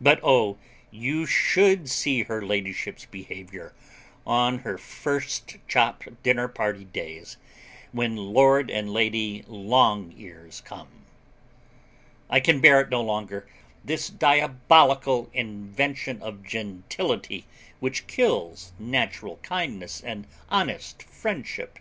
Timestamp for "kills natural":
18.08-19.36